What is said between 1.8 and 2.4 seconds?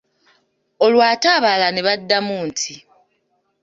baddamu